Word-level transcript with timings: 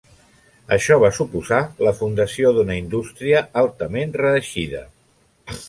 Això 0.77 0.95
va 1.03 1.11
suposar 1.17 1.59
la 1.89 1.93
fundació 1.99 2.55
d'una 2.57 2.79
indústria 2.81 3.45
altament 3.65 4.19
reeixida. 4.25 4.85